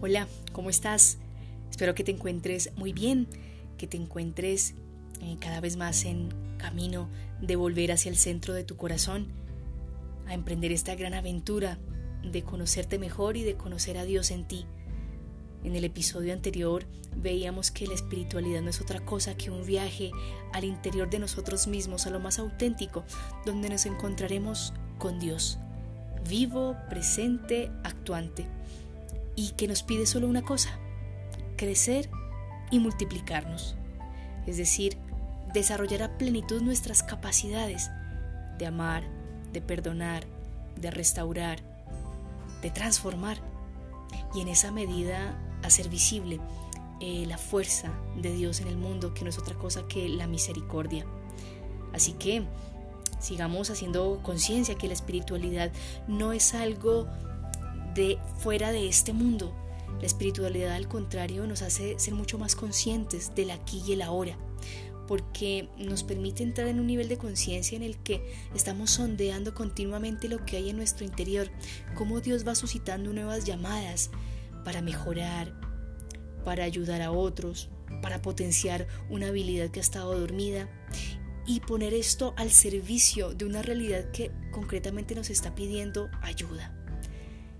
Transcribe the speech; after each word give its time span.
Hola, 0.00 0.28
¿cómo 0.52 0.70
estás? 0.70 1.18
Espero 1.70 1.94
que 1.94 2.04
te 2.04 2.12
encuentres 2.12 2.70
muy 2.76 2.92
bien, 2.92 3.26
que 3.76 3.86
te 3.86 3.96
encuentres 3.96 4.74
eh, 5.20 5.36
cada 5.40 5.60
vez 5.60 5.76
más 5.76 6.04
en 6.04 6.28
camino 6.56 7.08
de 7.40 7.56
volver 7.56 7.92
hacia 7.92 8.10
el 8.10 8.16
centro 8.16 8.54
de 8.54 8.64
tu 8.64 8.76
corazón, 8.76 9.26
a 10.26 10.34
emprender 10.34 10.72
esta 10.72 10.94
gran 10.94 11.14
aventura 11.14 11.78
de 12.22 12.42
conocerte 12.42 12.98
mejor 12.98 13.36
y 13.36 13.42
de 13.42 13.56
conocer 13.56 13.98
a 13.98 14.04
Dios 14.04 14.30
en 14.30 14.46
ti. 14.46 14.66
En 15.64 15.74
el 15.74 15.84
episodio 15.84 16.32
anterior 16.32 16.86
veíamos 17.16 17.70
que 17.70 17.86
la 17.86 17.94
espiritualidad 17.94 18.62
no 18.62 18.70
es 18.70 18.80
otra 18.80 19.04
cosa 19.04 19.36
que 19.36 19.50
un 19.50 19.66
viaje 19.66 20.12
al 20.52 20.64
interior 20.64 21.10
de 21.10 21.18
nosotros 21.18 21.66
mismos, 21.66 22.06
a 22.06 22.10
lo 22.10 22.20
más 22.20 22.38
auténtico, 22.38 23.04
donde 23.44 23.68
nos 23.68 23.86
encontraremos 23.86 24.72
con 24.98 25.18
Dios, 25.18 25.58
vivo, 26.28 26.76
presente, 26.88 27.70
actuante 27.84 28.46
y 29.34 29.50
que 29.50 29.68
nos 29.68 29.82
pide 29.82 30.06
solo 30.06 30.28
una 30.28 30.42
cosa, 30.42 30.70
crecer 31.56 32.08
y 32.70 32.78
multiplicarnos. 32.78 33.76
Es 34.46 34.56
decir, 34.56 34.96
desarrollar 35.52 36.02
a 36.02 36.18
plenitud 36.18 36.62
nuestras 36.62 37.02
capacidades 37.02 37.90
de 38.58 38.66
amar, 38.66 39.04
de 39.52 39.60
perdonar, 39.60 40.24
de 40.76 40.90
restaurar, 40.90 41.60
de 42.62 42.70
transformar 42.70 43.38
y 44.34 44.40
en 44.40 44.48
esa 44.48 44.72
medida 44.72 45.38
hacer 45.62 45.88
visible 45.88 46.40
eh, 47.00 47.24
la 47.26 47.38
fuerza 47.38 47.92
de 48.20 48.32
Dios 48.34 48.60
en 48.60 48.68
el 48.68 48.76
mundo, 48.76 49.14
que 49.14 49.22
no 49.22 49.30
es 49.30 49.38
otra 49.38 49.54
cosa 49.54 49.86
que 49.88 50.08
la 50.08 50.26
misericordia. 50.26 51.06
Así 51.92 52.12
que 52.12 52.44
sigamos 53.20 53.70
haciendo 53.70 54.20
conciencia 54.22 54.76
que 54.76 54.88
la 54.88 54.94
espiritualidad 54.94 55.72
no 56.06 56.32
es 56.32 56.54
algo 56.54 57.06
de 57.94 58.18
fuera 58.38 58.72
de 58.72 58.88
este 58.88 59.12
mundo. 59.12 59.54
La 60.00 60.06
espiritualidad 60.06 60.72
al 60.72 60.88
contrario 60.88 61.46
nos 61.46 61.62
hace 61.62 61.98
ser 61.98 62.14
mucho 62.14 62.38
más 62.38 62.54
conscientes 62.54 63.34
del 63.34 63.50
aquí 63.50 63.82
y 63.86 63.94
el 63.94 64.02
ahora, 64.02 64.38
porque 65.08 65.68
nos 65.76 66.04
permite 66.04 66.42
entrar 66.42 66.68
en 66.68 66.78
un 66.78 66.86
nivel 66.86 67.08
de 67.08 67.18
conciencia 67.18 67.76
en 67.76 67.82
el 67.82 67.96
que 67.98 68.22
estamos 68.54 68.90
sondeando 68.90 69.54
continuamente 69.54 70.28
lo 70.28 70.44
que 70.44 70.56
hay 70.56 70.70
en 70.70 70.76
nuestro 70.76 71.04
interior, 71.04 71.50
cómo 71.96 72.20
Dios 72.20 72.46
va 72.46 72.54
suscitando 72.54 73.12
nuevas 73.12 73.44
llamadas 73.44 74.10
para 74.64 74.82
mejorar, 74.82 75.52
para 76.44 76.64
ayudar 76.64 77.02
a 77.02 77.10
otros, 77.10 77.68
para 78.02 78.22
potenciar 78.22 78.86
una 79.10 79.28
habilidad 79.28 79.70
que 79.70 79.80
ha 79.80 79.82
estado 79.82 80.18
dormida 80.18 80.68
y 81.48 81.60
poner 81.60 81.94
esto 81.94 82.34
al 82.36 82.50
servicio 82.50 83.32
de 83.32 83.46
una 83.46 83.62
realidad 83.62 84.10
que 84.12 84.30
concretamente 84.52 85.14
nos 85.14 85.30
está 85.30 85.54
pidiendo 85.54 86.10
ayuda. 86.20 86.74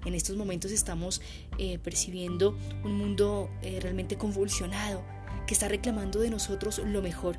En 0.04 0.14
estos 0.14 0.36
momentos 0.36 0.72
estamos 0.72 1.22
eh, 1.56 1.78
percibiendo 1.78 2.56
un 2.84 2.92
mundo 2.98 3.50
eh, 3.62 3.80
realmente 3.80 4.16
convulsionado 4.16 5.02
que 5.46 5.54
está 5.54 5.68
reclamando 5.68 6.20
de 6.20 6.28
nosotros 6.28 6.82
lo 6.84 7.00
mejor. 7.00 7.38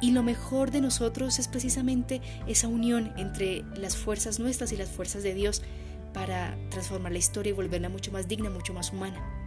Y 0.00 0.12
lo 0.12 0.22
mejor 0.22 0.70
de 0.70 0.80
nosotros 0.80 1.38
es 1.38 1.46
precisamente 1.46 2.22
esa 2.46 2.68
unión 2.68 3.12
entre 3.18 3.62
las 3.76 3.98
fuerzas 3.98 4.38
nuestras 4.38 4.72
y 4.72 4.76
las 4.78 4.88
fuerzas 4.88 5.22
de 5.22 5.34
Dios 5.34 5.62
para 6.14 6.56
transformar 6.70 7.12
la 7.12 7.18
historia 7.18 7.50
y 7.50 7.54
volverla 7.54 7.90
mucho 7.90 8.10
más 8.12 8.28
digna, 8.28 8.48
mucho 8.48 8.72
más 8.72 8.92
humana. 8.92 9.45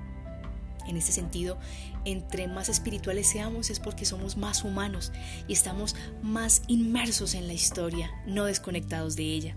En 0.89 0.97
este 0.97 1.11
sentido, 1.11 1.59
entre 2.03 2.47
más 2.47 2.67
espirituales 2.67 3.27
seamos 3.27 3.69
es 3.69 3.79
porque 3.79 4.05
somos 4.05 4.37
más 4.37 4.63
humanos 4.63 5.11
y 5.47 5.53
estamos 5.53 5.95
más 6.23 6.63
inmersos 6.67 7.35
en 7.35 7.45
la 7.45 7.53
historia, 7.53 8.11
no 8.25 8.45
desconectados 8.45 9.15
de 9.15 9.23
ella. 9.23 9.55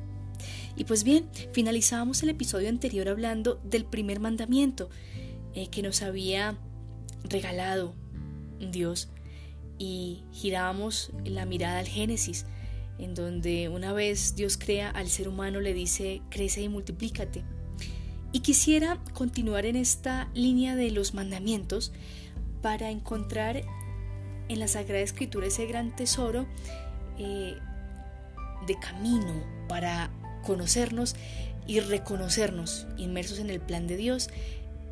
Y 0.77 0.85
pues 0.85 1.05
bien, 1.05 1.29
finalizábamos 1.53 2.23
el 2.23 2.29
episodio 2.29 2.69
anterior 2.69 3.09
hablando 3.09 3.61
del 3.65 3.87
primer 3.87 4.21
mandamiento 4.21 4.91
eh, 5.55 5.69
que 5.69 5.83
nos 5.83 6.03
había 6.03 6.59
regalado 7.25 7.95
Dios 8.61 9.09
y 9.79 10.23
girábamos 10.33 11.13
la 11.25 11.47
mirada 11.47 11.79
al 11.79 11.89
Génesis, 11.89 12.45
en 12.99 13.15
donde 13.15 13.71
una 13.71 13.95
vez 13.95 14.35
Dios 14.37 14.59
crea 14.59 14.91
al 14.91 15.09
ser 15.09 15.29
humano 15.29 15.61
le 15.61 15.73
dice 15.73 16.21
crece 16.29 16.61
y 16.61 16.69
multiplícate. 16.69 17.43
Y 18.33 18.41
quisiera 18.41 18.99
continuar 19.13 19.67
en 19.67 19.77
esta 19.77 20.29
línea 20.35 20.75
de 20.75 20.91
los 20.91 21.13
mandamientos 21.13 21.93
para 22.63 22.91
encontrar 22.91 23.63
en 24.49 24.59
la 24.59 24.69
Sagrada 24.69 25.03
Escritura 25.03 25.47
ese 25.47 25.67
gran 25.67 25.95
tesoro 25.95 26.47
eh, 27.19 27.57
de 28.67 28.79
camino 28.79 29.45
para 29.69 30.11
conocernos 30.45 31.15
y 31.67 31.81
reconocernos 31.81 32.87
inmersos 32.97 33.39
en 33.39 33.51
el 33.51 33.61
plan 33.61 33.87
de 33.87 33.97
Dios 33.97 34.31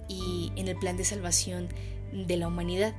y 0.08 0.52
en 0.56 0.68
el 0.68 0.76
plan 0.76 0.96
de 0.96 1.04
salvación 1.04 1.68
de 2.12 2.36
la 2.36 2.48
humanidad. 2.48 2.94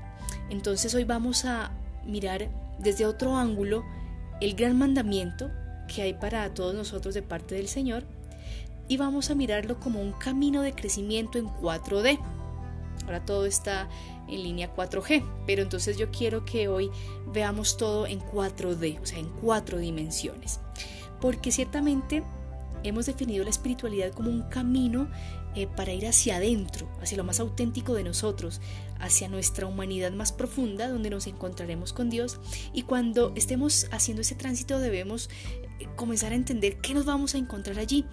Entonces 0.49 0.93
hoy 0.95 1.03
vamos 1.03 1.45
a 1.45 1.71
mirar 2.05 2.49
desde 2.79 3.05
otro 3.05 3.35
ángulo 3.35 3.85
el 4.39 4.55
gran 4.55 4.77
mandamiento 4.77 5.51
que 5.87 6.01
hay 6.01 6.13
para 6.13 6.51
todos 6.53 6.73
nosotros 6.73 7.13
de 7.13 7.21
parte 7.21 7.55
del 7.55 7.67
Señor 7.67 8.03
y 8.91 8.97
vamos 8.97 9.29
a 9.29 9.35
mirarlo 9.35 9.79
como 9.79 10.01
un 10.01 10.11
camino 10.11 10.61
de 10.61 10.73
crecimiento 10.73 11.37
en 11.37 11.47
4D. 11.47 12.19
Ahora 13.05 13.25
todo 13.25 13.45
está 13.45 13.87
en 14.27 14.43
línea 14.43 14.75
4G, 14.75 15.23
pero 15.47 15.61
entonces 15.61 15.97
yo 15.97 16.11
quiero 16.11 16.43
que 16.43 16.67
hoy 16.67 16.91
veamos 17.31 17.77
todo 17.77 18.05
en 18.05 18.19
4D, 18.19 18.99
o 19.01 19.05
sea, 19.05 19.19
en 19.19 19.29
cuatro 19.29 19.77
dimensiones. 19.77 20.59
Porque 21.21 21.53
ciertamente 21.53 22.21
hemos 22.83 23.05
definido 23.05 23.45
la 23.45 23.49
espiritualidad 23.49 24.11
como 24.11 24.29
un 24.29 24.41
camino 24.49 25.07
eh, 25.55 25.67
para 25.67 25.93
ir 25.93 26.05
hacia 26.05 26.35
adentro, 26.35 26.89
hacia 27.01 27.17
lo 27.17 27.23
más 27.23 27.39
auténtico 27.39 27.93
de 27.93 28.03
nosotros, 28.03 28.59
hacia 29.01 29.27
nuestra 29.27 29.67
humanidad 29.67 30.11
más 30.11 30.31
profunda, 30.31 30.87
donde 30.87 31.09
nos 31.09 31.27
encontraremos 31.27 31.91
con 31.91 32.09
Dios. 32.09 32.39
Y 32.73 32.83
cuando 32.83 33.33
estemos 33.35 33.87
haciendo 33.91 34.21
ese 34.21 34.35
tránsito 34.35 34.79
debemos 34.79 35.29
eh, 35.79 35.87
comenzar 35.95 36.31
a 36.31 36.35
entender 36.35 36.77
qué 36.77 36.93
nos 36.93 37.05
vamos 37.05 37.35
a 37.35 37.37
encontrar 37.37 37.79
allí. 37.79 38.05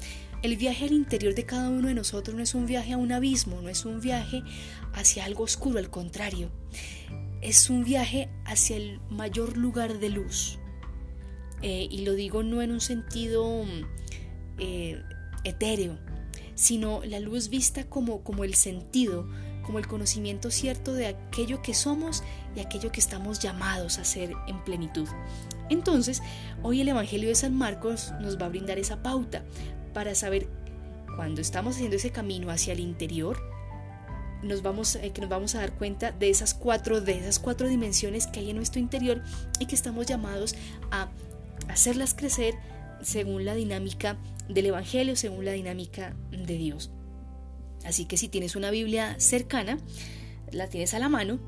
El 0.43 0.57
viaje 0.57 0.87
al 0.87 0.93
interior 0.93 1.35
de 1.35 1.45
cada 1.45 1.69
uno 1.69 1.89
de 1.89 1.95
nosotros 1.95 2.37
no 2.37 2.43
es 2.43 2.55
un 2.55 2.67
viaje 2.67 2.93
a 2.93 2.97
un 2.97 3.13
abismo, 3.13 3.61
no 3.61 3.69
es 3.69 3.85
un 3.85 4.01
viaje 4.01 4.43
hacia 4.93 5.25
algo 5.25 5.45
oscuro, 5.45 5.79
al 5.79 5.91
contrario, 5.91 6.51
es 7.41 7.71
un 7.71 7.85
viaje 7.85 8.29
hacia 8.45 8.77
el 8.77 9.01
mayor 9.11 9.57
lugar 9.57 9.99
de 9.99 10.11
luz. 10.11 10.59
Eh, 11.61 11.89
y 11.91 12.05
lo 12.05 12.15
digo 12.15 12.45
no 12.45 12.63
en 12.63 12.71
un 12.71 12.81
sentido 12.81 13.65
eh, 14.59 15.03
etéreo, 15.45 15.99
sino 16.55 17.05
la 17.05 17.21
luz 17.21 17.49
vista 17.49 17.89
como, 17.89 18.23
como 18.23 18.45
el 18.45 18.55
sentido, 18.55 19.29
como 19.69 19.79
el 19.79 19.87
conocimiento 19.87 20.51
cierto 20.51 20.95
de 20.95 21.09
aquello 21.09 21.61
que 21.61 21.75
somos 21.75 22.23
y 22.57 22.61
aquello 22.61 22.91
que 22.91 23.01
estamos 23.01 23.39
llamados 23.39 23.99
a 23.99 24.05
ser 24.05 24.33
en 24.47 24.65
plenitud. 24.65 25.07
Entonces, 25.69 26.23
hoy 26.63 26.81
el 26.81 26.89
Evangelio 26.89 27.29
de 27.29 27.35
San 27.35 27.55
Marcos 27.55 28.15
nos 28.19 28.41
va 28.41 28.47
a 28.47 28.49
brindar 28.49 28.79
esa 28.79 29.03
pauta 29.03 29.45
para 29.93 30.15
saber 30.15 30.49
cuando 31.17 31.43
estamos 31.43 31.75
haciendo 31.75 31.97
ese 31.97 32.13
camino 32.13 32.51
hacia 32.51 32.73
el 32.73 32.81
interior, 32.81 33.39
nos 34.43 34.63
vamos, 34.63 34.97
eh, 34.97 35.11
que 35.11 35.21
nos 35.21 35.29
vamos 35.29 35.55
a 35.55 35.59
dar 35.59 35.75
cuenta 35.75 36.13
de 36.13 36.31
esas 36.31 36.55
cuatro, 36.55 37.03
de 37.03 37.19
esas 37.19 37.39
cuatro 37.39 37.69
dimensiones 37.69 38.27
que 38.27 38.41
hay 38.41 38.49
en 38.49 38.57
nuestro 38.57 38.81
interior 38.81 39.23
y 39.61 39.67
que 39.67 39.75
estamos 39.75 40.07
llamados 40.07 40.55
a 40.91 41.11
hacerlas 41.69 42.15
crecer 42.15 42.55
según 43.03 43.45
la 43.45 43.55
dinámica 43.55 44.17
del 44.49 44.65
Evangelio, 44.65 45.15
según 45.15 45.45
la 45.45 45.53
dinámica 45.53 46.17
de 46.31 46.57
Dios. 46.57 46.91
Así 47.85 48.05
que 48.05 48.17
si 48.17 48.29
tienes 48.29 48.57
una 48.57 48.71
Biblia 48.71 49.17
cercana, 49.19 49.79
la 50.53 50.69
tienes 50.69 50.95
a 50.95 50.99
la 50.99 51.09
mano, 51.09 51.39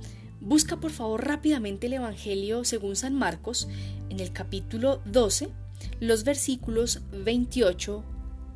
busca 0.41 0.81
por 0.81 0.91
favor 0.91 1.27
rápidamente 1.27 1.87
el 1.87 1.95
Evangelio 1.95 2.65
según 2.65 2.97
San 2.97 3.15
Marcos 3.15 3.69
en 4.09 4.21
el 4.21 4.33
capítulo 4.33 5.03
12, 5.05 5.51
los 6.01 6.25
versículos 6.25 7.03
28 7.13 8.05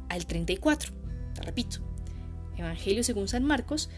al 0.08 0.26
34. 0.26 0.92
Te 1.34 1.42
repito, 1.42 1.78
Evangelio 2.56 3.02
según 3.04 3.28
San 3.28 3.44
Marcos, 3.44 3.90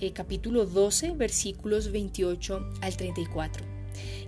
eh, 0.00 0.12
capítulo 0.12 0.66
12, 0.66 1.12
versículos 1.12 1.90
28 1.90 2.70
al 2.80 2.96
34. 2.96 3.64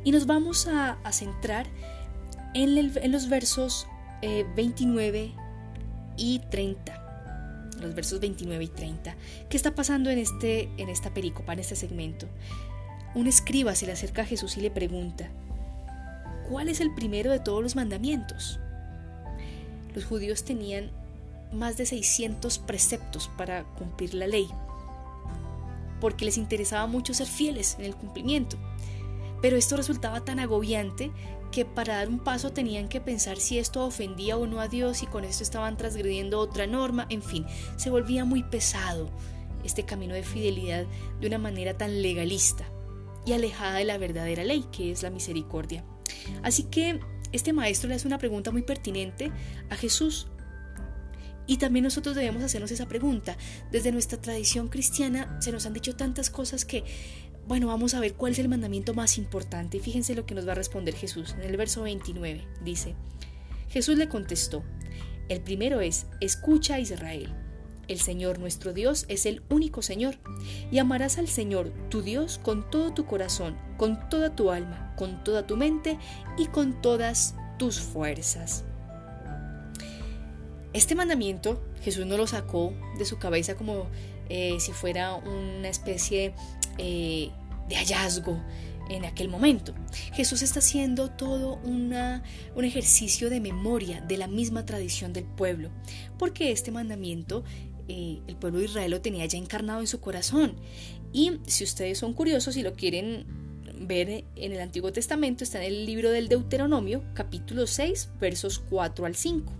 Y 0.04 0.12
nos 0.12 0.26
vamos 0.26 0.66
a, 0.68 0.98
centrar 1.12 1.66
en, 2.54 2.78
en 2.78 3.12
los 3.12 3.28
versos 3.28 3.86
29 4.22 5.24
eh, 5.24 5.34
y 6.16 6.40
30. 6.50 7.05
Los 7.80 7.94
versos 7.94 8.20
29 8.20 8.64
y 8.64 8.68
30. 8.68 9.14
¿Qué 9.48 9.56
está 9.56 9.74
pasando 9.74 10.10
en, 10.10 10.18
este, 10.18 10.68
en 10.78 10.88
esta 10.88 11.12
pericopa, 11.12 11.52
en 11.52 11.58
este 11.58 11.76
segmento? 11.76 12.26
Un 13.14 13.26
escriba 13.26 13.74
se 13.74 13.86
le 13.86 13.92
acerca 13.92 14.22
a 14.22 14.26
Jesús 14.26 14.56
y 14.56 14.60
le 14.60 14.70
pregunta, 14.70 15.28
¿cuál 16.48 16.68
es 16.68 16.80
el 16.80 16.94
primero 16.94 17.30
de 17.30 17.40
todos 17.40 17.62
los 17.62 17.76
mandamientos? 17.76 18.60
Los 19.94 20.04
judíos 20.04 20.44
tenían 20.44 20.90
más 21.52 21.76
de 21.76 21.86
600 21.86 22.58
preceptos 22.58 23.30
para 23.36 23.64
cumplir 23.64 24.14
la 24.14 24.26
ley, 24.26 24.48
porque 26.00 26.24
les 26.24 26.36
interesaba 26.36 26.86
mucho 26.86 27.14
ser 27.14 27.26
fieles 27.26 27.76
en 27.78 27.86
el 27.86 27.96
cumplimiento. 27.96 28.56
Pero 29.40 29.56
esto 29.56 29.76
resultaba 29.76 30.24
tan 30.24 30.38
agobiante 30.38 31.10
que 31.50 31.64
para 31.64 31.96
dar 31.96 32.08
un 32.08 32.18
paso 32.18 32.52
tenían 32.52 32.88
que 32.88 33.00
pensar 33.00 33.38
si 33.38 33.58
esto 33.58 33.84
ofendía 33.84 34.36
o 34.36 34.46
no 34.46 34.60
a 34.60 34.68
Dios 34.68 35.02
y 35.02 35.06
con 35.06 35.24
esto 35.24 35.42
estaban 35.42 35.76
transgrediendo 35.76 36.40
otra 36.40 36.66
norma, 36.66 37.06
en 37.10 37.22
fin, 37.22 37.46
se 37.76 37.90
volvía 37.90 38.24
muy 38.24 38.42
pesado 38.42 39.10
este 39.64 39.84
camino 39.84 40.14
de 40.14 40.22
fidelidad 40.22 40.86
de 41.20 41.26
una 41.26 41.38
manera 41.38 41.76
tan 41.76 42.02
legalista 42.02 42.64
y 43.26 43.32
alejada 43.32 43.78
de 43.78 43.84
la 43.84 43.98
verdadera 43.98 44.44
ley, 44.44 44.64
que 44.72 44.92
es 44.92 45.02
la 45.02 45.10
misericordia. 45.10 45.84
Así 46.42 46.64
que 46.64 47.00
este 47.32 47.52
maestro 47.52 47.88
le 47.88 47.96
hace 47.96 48.06
una 48.06 48.18
pregunta 48.18 48.50
muy 48.52 48.62
pertinente 48.62 49.32
a 49.68 49.76
Jesús. 49.76 50.28
Y 51.48 51.58
también 51.58 51.84
nosotros 51.84 52.16
debemos 52.16 52.42
hacernos 52.42 52.70
esa 52.70 52.86
pregunta. 52.86 53.36
Desde 53.70 53.92
nuestra 53.92 54.20
tradición 54.20 54.68
cristiana 54.68 55.38
se 55.40 55.52
nos 55.52 55.66
han 55.66 55.74
dicho 55.74 55.94
tantas 55.94 56.30
cosas 56.30 56.64
que, 56.64 56.84
bueno, 57.46 57.68
vamos 57.68 57.94
a 57.94 58.00
ver 58.00 58.14
cuál 58.14 58.32
es 58.32 58.38
el 58.40 58.48
mandamiento 58.48 58.92
más 58.92 59.18
importante. 59.18 59.78
Fíjense 59.78 60.14
lo 60.14 60.26
que 60.26 60.34
nos 60.34 60.46
va 60.46 60.52
a 60.52 60.56
responder 60.56 60.94
Jesús. 60.94 61.34
En 61.38 61.42
el 61.42 61.56
verso 61.56 61.82
29 61.82 62.44
dice, 62.64 62.94
Jesús 63.68 63.96
le 63.96 64.08
contestó, 64.08 64.64
el 65.28 65.40
primero 65.40 65.80
es, 65.80 66.06
escucha 66.20 66.78
Israel. 66.78 67.32
El 67.88 68.00
Señor 68.00 68.40
nuestro 68.40 68.72
Dios 68.72 69.06
es 69.08 69.26
el 69.26 69.42
único 69.48 69.80
Señor, 69.80 70.18
y 70.72 70.78
amarás 70.78 71.18
al 71.18 71.28
Señor 71.28 71.72
tu 71.88 72.02
Dios 72.02 72.38
con 72.42 72.68
todo 72.68 72.92
tu 72.92 73.06
corazón, 73.06 73.56
con 73.76 74.08
toda 74.08 74.34
tu 74.34 74.50
alma, 74.50 74.94
con 74.96 75.22
toda 75.22 75.46
tu 75.46 75.56
mente 75.56 75.98
y 76.36 76.46
con 76.46 76.82
todas 76.82 77.36
tus 77.58 77.78
fuerzas. 77.78 78.64
Este 80.72 80.96
mandamiento 80.96 81.62
Jesús 81.82 82.04
no 82.06 82.16
lo 82.16 82.26
sacó 82.26 82.74
de 82.98 83.04
su 83.04 83.18
cabeza 83.18 83.54
como 83.54 83.86
eh, 84.28 84.56
si 84.58 84.72
fuera 84.72 85.14
una 85.14 85.68
especie 85.68 86.34
eh, 86.78 87.30
de 87.68 87.76
hallazgo 87.76 88.42
en 88.88 89.04
aquel 89.04 89.28
momento. 89.28 89.74
Jesús 90.12 90.42
está 90.42 90.60
haciendo 90.60 91.10
todo 91.10 91.56
una, 91.64 92.22
un 92.54 92.64
ejercicio 92.64 93.30
de 93.30 93.40
memoria 93.40 94.00
de 94.00 94.16
la 94.16 94.28
misma 94.28 94.64
tradición 94.64 95.12
del 95.12 95.24
pueblo, 95.24 95.70
porque 96.18 96.52
este 96.52 96.70
mandamiento 96.70 97.44
eh, 97.88 98.20
el 98.26 98.36
pueblo 98.36 98.58
de 98.58 98.64
Israel 98.64 98.90
lo 98.90 99.00
tenía 99.00 99.26
ya 99.26 99.38
encarnado 99.38 99.80
en 99.80 99.86
su 99.86 100.00
corazón. 100.00 100.54
Y 101.12 101.38
si 101.46 101.64
ustedes 101.64 101.98
son 101.98 102.12
curiosos 102.14 102.56
y 102.56 102.62
lo 102.62 102.74
quieren 102.74 103.26
ver 103.80 104.24
en 104.34 104.52
el 104.52 104.60
Antiguo 104.60 104.92
Testamento, 104.92 105.44
está 105.44 105.58
en 105.58 105.72
el 105.72 105.86
libro 105.86 106.10
del 106.10 106.28
Deuteronomio, 106.28 107.02
capítulo 107.14 107.66
6, 107.66 108.10
versos 108.20 108.58
4 108.70 109.06
al 109.06 109.14
5. 109.14 109.52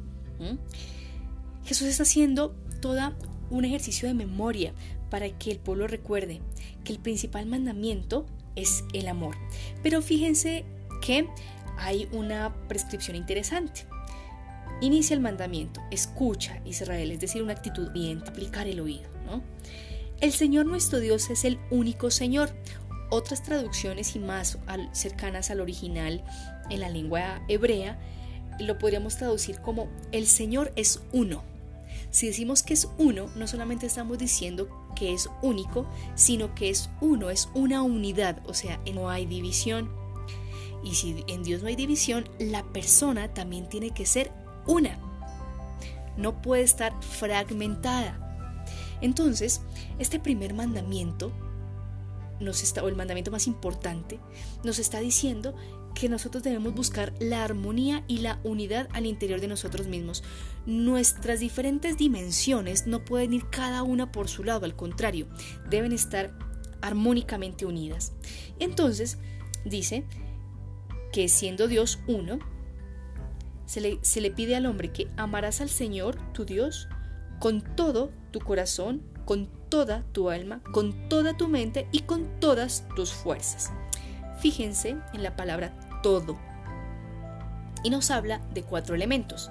Jesús 1.65 1.89
está 1.89 2.03
haciendo 2.03 2.55
toda 2.81 3.17
un 3.51 3.65
ejercicio 3.65 4.09
de 4.09 4.15
memoria 4.15 4.75
para 5.11 5.29
que 5.31 5.51
el 5.51 5.59
pueblo 5.59 5.87
recuerde 5.87 6.41
que 6.85 6.93
el 6.93 6.99
principal 6.99 7.47
mandamiento 7.47 8.27
es 8.55 8.85
el 8.93 9.09
amor. 9.09 9.37
Pero 9.83 10.03
fíjense 10.03 10.65
que 11.03 11.29
hay 11.79 12.09
una 12.13 12.55
prescripción 12.69 13.17
interesante. 13.17 13.87
Inicia 14.81 15.15
el 15.15 15.21
mandamiento, 15.21 15.81
escucha 15.91 16.61
Israel, 16.65 17.11
es 17.11 17.21
decir, 17.21 17.43
una 17.43 17.53
actitud 17.53 17.91
bien, 17.93 18.23
aplicar 18.27 18.67
el 18.67 18.81
oído. 18.81 19.09
El 20.21 20.33
Señor 20.33 20.67
nuestro 20.67 21.01
Dios 21.01 21.31
es 21.31 21.45
el 21.45 21.59
único 21.71 22.11
Señor. 22.11 22.51
Otras 23.11 23.43
traducciones 23.43 24.17
y 24.17 24.19
más 24.19 24.59
cercanas 24.93 25.51
al 25.51 25.61
original 25.61 26.25
en 26.71 26.81
la 26.81 26.89
lengua 26.89 27.43
hebrea 27.49 27.99
lo 28.59 28.79
podríamos 28.79 29.17
traducir 29.17 29.61
como 29.61 29.89
el 30.13 30.27
Señor 30.27 30.73
es 30.77 31.03
uno. 31.13 31.45
Si 32.11 32.27
decimos 32.27 32.63
que 32.63 32.75
es 32.75 32.89
uno, 32.99 33.29
no 33.37 33.47
solamente 33.47 33.87
estamos 33.87 34.19
diciendo 34.19 34.69
que 34.97 35.15
es 35.15 35.31
único, 35.43 35.87
sino 36.17 36.53
que 36.57 36.71
es 36.71 36.91
uno, 37.01 37.31
es 37.31 37.49
una 37.55 37.83
unidad, 37.83 38.43
o 38.47 38.55
sea, 38.55 38.81
no 38.93 39.09
hay 39.09 39.27
división. 39.27 39.89
Y 40.83 40.97
si 40.97 41.25
en 41.29 41.45
Dios 41.45 41.63
no 41.63 41.69
hay 41.69 41.77
división, 41.77 42.29
la 42.41 42.65
persona 42.65 43.33
también 43.33 43.69
tiene 43.69 43.91
que 43.91 44.07
ser 44.07 44.33
una. 44.67 44.99
No 46.17 46.43
puede 46.43 46.63
estar 46.63 46.93
fragmentada. 47.01 48.65
Entonces, 49.01 49.61
este 49.99 50.19
primer 50.19 50.55
mandamiento, 50.55 51.33
está, 52.41 52.83
o 52.83 52.89
el 52.89 52.97
mandamiento 52.97 53.31
más 53.31 53.47
importante, 53.47 54.19
nos 54.65 54.79
está 54.79 55.01
diciendo 55.01 55.55
que 55.99 56.09
nosotros 56.11 56.43
debemos 56.43 56.75
buscar 56.75 57.15
la 57.21 57.43
armonía 57.43 58.05
y 58.07 58.19
la 58.19 58.39
unidad 58.45 58.87
al 58.93 59.07
interior 59.07 59.41
de 59.41 59.49
nosotros 59.49 59.87
mismos. 59.87 60.23
Nuestras 60.67 61.41
diferentes 61.41 61.97
dimensiones 61.97 62.87
no 62.87 63.05
pueden 63.05 63.33
ir 63.33 63.49
cada 63.49 63.83
una 63.83 64.13
por 64.13 64.29
su 64.29 64.45
lado, 64.45 64.67
al 64.67 64.77
contrario, 64.77 65.27
deben 65.71 65.93
estar 65.93 66.37
armónicamente 66.83 67.65
unidas. 67.65 68.13
Entonces, 68.59 69.19
dice 69.65 70.05
que 71.13 71.29
siendo 71.29 71.67
Dios 71.67 71.99
uno, 72.07 72.39
se 73.65 73.81
le, 73.81 74.31
pide 74.31 74.55
al 74.55 74.67
hombre 74.67 74.93
que 74.93 75.09
amarás 75.17 75.63
al 75.63 75.71
Señor, 75.71 76.19
tu 76.33 76.45
Dios, 76.45 76.89
con 77.41 77.63
todo 77.75 78.11
tu 78.33 78.41
corazón, 78.41 79.03
con 79.25 79.49
toda 79.71 80.05
tu 80.13 80.29
alma, 80.29 80.63
con 80.73 81.09
toda 81.09 81.37
tu 81.39 81.49
mente 81.49 81.89
y 81.91 82.01
con 82.01 82.39
todas 82.39 82.87
tus 82.95 83.13
fuerzas. 83.13 83.73
Fíjense 84.39 84.99
en 85.15 85.23
la 85.23 85.35
palabra 85.35 85.75
todo. 86.03 86.39
Y 87.83 87.91
nos 87.91 88.11
habla 88.11 88.41
de 88.53 88.63
cuatro 88.63 88.95
elementos. 88.95 89.51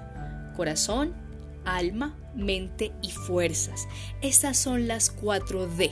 Corazón, 0.56 1.14
alma, 1.64 2.16
mente 2.34 2.92
y 3.02 3.10
fuerzas. 3.10 3.86
Estas 4.20 4.56
son 4.56 4.88
las 4.88 5.10
cuatro 5.10 5.66
D 5.66 5.90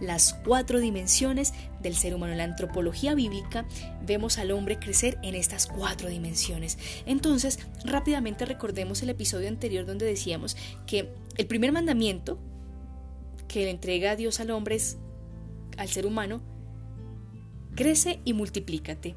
las 0.00 0.34
cuatro 0.44 0.80
dimensiones 0.80 1.52
del 1.80 1.94
ser 1.94 2.14
humano. 2.14 2.32
En 2.32 2.38
la 2.38 2.44
antropología 2.44 3.14
bíblica 3.14 3.66
vemos 4.04 4.38
al 4.38 4.50
hombre 4.50 4.78
crecer 4.78 5.18
en 5.22 5.34
estas 5.34 5.66
cuatro 5.66 6.08
dimensiones. 6.08 6.78
Entonces, 7.06 7.58
rápidamente 7.84 8.44
recordemos 8.44 9.02
el 9.02 9.10
episodio 9.10 9.48
anterior 9.48 9.86
donde 9.86 10.06
decíamos 10.06 10.56
que 10.86 11.12
el 11.36 11.46
primer 11.46 11.72
mandamiento 11.72 12.38
que 13.48 13.64
le 13.64 13.70
entrega 13.70 14.12
a 14.12 14.16
Dios 14.16 14.40
al 14.40 14.50
hombre 14.50 14.76
es 14.76 14.98
al 15.76 15.88
ser 15.88 16.06
humano, 16.06 16.42
crece 17.74 18.20
y 18.24 18.32
multiplícate. 18.32 19.16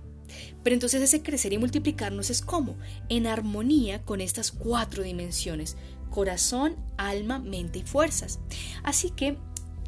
Pero 0.63 0.73
entonces 0.73 1.01
ese 1.01 1.21
crecer 1.21 1.53
y 1.53 1.57
multiplicarnos 1.57 2.29
es 2.29 2.41
como 2.41 2.75
en 3.09 3.27
armonía 3.27 4.01
con 4.01 4.21
estas 4.21 4.51
cuatro 4.51 5.03
dimensiones, 5.03 5.77
corazón, 6.09 6.75
alma, 6.97 7.39
mente 7.39 7.79
y 7.79 7.83
fuerzas. 7.83 8.39
Así 8.83 9.09
que 9.09 9.37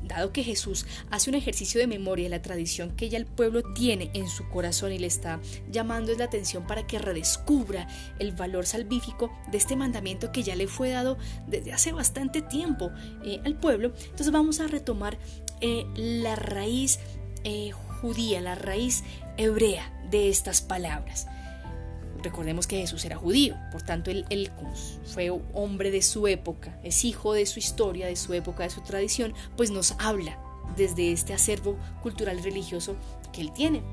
Dado 0.08 0.32
que 0.32 0.44
Jesús 0.44 0.86
hace 1.10 1.30
un 1.30 1.36
ejercicio 1.36 1.80
de 1.80 1.88
memoria 1.88 2.30
la 2.30 2.42
tradición 2.42 2.92
que 2.96 3.10
ya 3.10 3.18
el 3.18 3.26
pueblo 3.26 3.64
tiene 3.74 4.12
en 4.14 4.30
su 4.30 4.48
corazón 4.50 4.92
y 4.92 5.00
le 5.00 5.08
está 5.08 5.40
llamando 5.72 6.14
la 6.16 6.26
atención 6.26 6.68
para 6.68 6.86
que 6.86 7.00
redescubra 7.00 7.88
el 8.20 8.32
valor 8.34 8.66
salvífico 8.66 9.32
de 9.52 9.58
este 9.58 9.76
mandamiento 9.76 10.32
que 10.32 10.44
ya 10.44 10.56
le 10.56 10.68
fue 10.68 10.90
dado 10.90 11.18
desde 11.48 11.74
hace 11.74 11.92
bastante 11.92 12.42
tiempo 12.42 12.92
eh, 13.24 13.42
al 13.46 13.56
pueblo, 13.56 13.94
entonces 14.04 14.32
vamos 14.32 14.60
a 14.60 14.68
retomar 14.68 15.18
eh, 15.62 15.86
la 15.96 16.36
raíz 16.36 17.00
eh, 17.44 17.72
judía, 17.72 18.42
la 18.42 18.56
raíz 18.56 19.04
hebrea 19.38 19.92
de 20.10 20.30
estas 20.30 20.62
palabras. 20.62 21.28
Recordemos 22.24 22.66
que 22.66 22.78
Jesús 22.78 23.06
era 23.06 23.18
judío, 23.18 23.56
por 23.72 23.84
tanto 23.84 24.10
él, 24.10 24.52
fue 25.06 25.30
hombre 25.54 25.92
de 25.92 26.02
su 26.02 26.28
época, 26.28 26.80
es 26.84 27.06
hijo 27.06 27.34
de 27.34 27.46
su 27.46 27.60
historia, 27.60 28.08
de 28.08 28.16
su 28.16 28.34
época, 28.34 28.64
de 28.64 28.72
su 28.72 28.82
tradición, 28.82 29.34
pues 29.56 29.70
nos 29.70 29.94
habla 30.00 30.40
desde 30.76 31.12
este 31.12 31.34
acervo 31.34 31.78
cultural 32.02 32.42
religioso 32.44 32.96
que 33.32 33.42
él 33.42 33.52
tiene. 33.52 33.84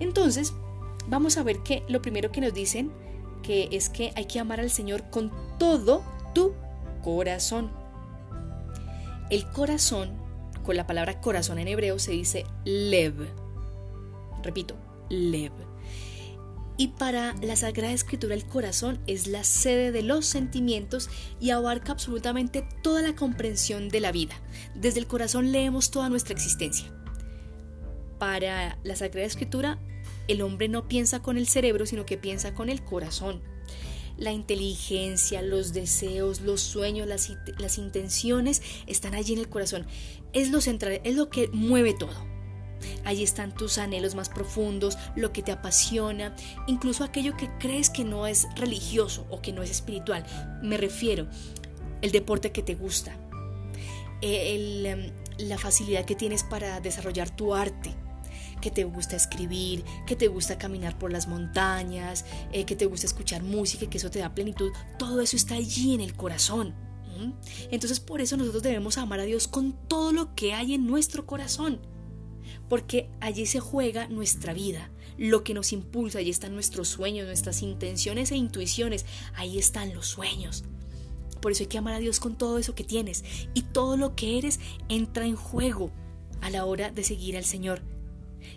Entonces, 0.00 0.54
vamos 1.06 1.36
a 1.36 1.42
ver 1.42 1.58
que 1.58 1.82
lo 1.88 2.00
primero 2.00 2.32
que 2.32 2.40
nos 2.40 2.54
dicen 2.54 2.90
que 3.42 3.68
es 3.72 3.90
que 3.90 4.12
hay 4.16 4.24
que 4.24 4.40
amar 4.40 4.60
al 4.60 4.70
Señor 4.70 5.10
con 5.10 5.30
todo 5.58 6.02
tu 6.32 6.54
corazón. 7.02 7.70
El 9.28 9.46
corazón, 9.50 10.12
con 10.64 10.76
la 10.76 10.86
palabra 10.86 11.20
corazón 11.20 11.58
en 11.58 11.68
hebreo 11.68 11.98
se 11.98 12.12
dice 12.12 12.46
lev. 12.64 13.28
Repito, 14.42 14.76
Y 16.78 16.88
para 16.88 17.34
la 17.42 17.54
Sagrada 17.54 17.92
Escritura 17.92 18.34
el 18.34 18.46
corazón 18.46 19.00
es 19.06 19.26
la 19.26 19.44
sede 19.44 19.92
de 19.92 20.02
los 20.02 20.26
sentimientos 20.26 21.10
y 21.38 21.50
abarca 21.50 21.92
absolutamente 21.92 22.66
toda 22.82 23.02
la 23.02 23.14
comprensión 23.14 23.88
de 23.88 24.00
la 24.00 24.10
vida. 24.10 24.34
Desde 24.74 24.98
el 24.98 25.06
corazón 25.06 25.52
leemos 25.52 25.90
toda 25.90 26.08
nuestra 26.08 26.34
existencia. 26.34 26.90
Para 28.18 28.78
la 28.84 28.96
Sagrada 28.96 29.26
Escritura 29.26 29.78
el 30.28 30.42
hombre 30.42 30.68
no 30.68 30.88
piensa 30.88 31.20
con 31.20 31.36
el 31.36 31.46
cerebro, 31.46 31.86
sino 31.86 32.06
que 32.06 32.16
piensa 32.16 32.54
con 32.54 32.68
el 32.68 32.82
corazón. 32.82 33.42
La 34.16 34.32
inteligencia, 34.32 35.42
los 35.42 35.72
deseos, 35.72 36.40
los 36.40 36.60
sueños, 36.60 37.06
las, 37.06 37.32
las 37.58 37.78
intenciones 37.78 38.62
están 38.86 39.14
allí 39.14 39.32
en 39.32 39.40
el 39.40 39.48
corazón. 39.48 39.86
Es 40.32 40.50
lo 40.50 40.60
central, 40.60 41.00
es 41.04 41.16
lo 41.16 41.28
que 41.28 41.48
mueve 41.48 41.94
todo. 41.94 42.31
Allí 43.04 43.22
están 43.22 43.54
tus 43.54 43.78
anhelos 43.78 44.14
más 44.14 44.28
profundos, 44.28 44.98
lo 45.16 45.32
que 45.32 45.42
te 45.42 45.52
apasiona, 45.52 46.34
incluso 46.66 47.04
aquello 47.04 47.36
que 47.36 47.50
crees 47.58 47.90
que 47.90 48.04
no 48.04 48.26
es 48.26 48.46
religioso 48.56 49.26
o 49.30 49.40
que 49.40 49.52
no 49.52 49.62
es 49.62 49.70
espiritual. 49.70 50.24
Me 50.62 50.76
refiero, 50.76 51.26
el 52.00 52.12
deporte 52.12 52.52
que 52.52 52.62
te 52.62 52.74
gusta, 52.74 53.16
em, 54.20 55.12
la 55.38 55.58
facilidad 55.58 56.04
que 56.04 56.14
tienes 56.14 56.44
para 56.44 56.80
desarrollar 56.80 57.30
tu 57.30 57.54
arte. 57.54 57.94
que 58.60 58.70
te 58.70 58.84
gusta 58.84 59.16
escribir, 59.16 59.82
que 60.06 60.14
te 60.14 60.28
gusta 60.28 60.56
caminar 60.56 60.96
por 60.96 61.10
las 61.10 61.26
montañas, 61.26 62.24
eh, 62.52 62.64
que 62.64 62.76
te 62.76 62.86
gusta 62.86 63.08
escuchar 63.08 63.42
música 63.42 63.90
que 63.90 63.98
eso 63.98 64.08
te 64.08 64.20
da 64.20 64.36
plenitud, 64.36 64.70
todo 65.00 65.20
eso 65.20 65.34
está 65.34 65.56
allí 65.56 65.94
en 65.94 66.00
el 66.00 66.14
corazón. 66.14 66.72
Entonces 67.70 68.00
por 68.00 68.20
eso 68.20 68.36
nosotros 68.36 68.62
debemos 68.62 68.98
amar 68.98 69.20
a 69.20 69.24
Dios 69.24 69.48
con 69.48 69.72
todo 69.88 70.12
lo 70.12 70.34
que 70.34 70.54
hay 70.54 70.74
en 70.74 70.86
nuestro 70.86 71.26
corazón, 71.26 71.80
porque 72.68 73.08
allí 73.20 73.46
se 73.46 73.60
juega 73.60 74.08
nuestra 74.08 74.52
vida, 74.52 74.90
lo 75.18 75.44
que 75.44 75.54
nos 75.54 75.72
impulsa, 75.72 76.18
allí 76.18 76.30
están 76.30 76.54
nuestros 76.54 76.88
sueños, 76.88 77.26
nuestras 77.26 77.62
intenciones 77.62 78.32
e 78.32 78.36
intuiciones, 78.36 79.06
ahí 79.34 79.58
están 79.58 79.94
los 79.94 80.06
sueños. 80.06 80.64
Por 81.40 81.52
eso 81.52 81.64
hay 81.64 81.68
que 81.68 81.78
amar 81.78 81.94
a 81.94 81.98
Dios 81.98 82.20
con 82.20 82.36
todo 82.36 82.58
eso 82.58 82.74
que 82.74 82.84
tienes 82.84 83.24
y 83.52 83.62
todo 83.62 83.96
lo 83.96 84.14
que 84.14 84.38
eres 84.38 84.60
entra 84.88 85.26
en 85.26 85.36
juego 85.36 85.90
a 86.40 86.50
la 86.50 86.64
hora 86.64 86.90
de 86.90 87.02
seguir 87.02 87.36
al 87.36 87.44
Señor. 87.44 87.82